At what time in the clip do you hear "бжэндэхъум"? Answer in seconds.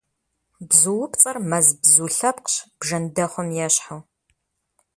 2.79-3.49